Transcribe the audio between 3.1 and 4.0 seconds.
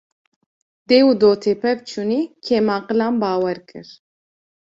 bawer kir